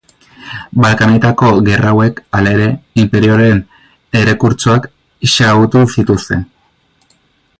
[0.83, 2.69] Balkanetako gerra hauek, hala ere,
[3.03, 3.61] inperioaren
[4.21, 4.89] errekurtsoak
[5.35, 6.45] xahutu zituzten.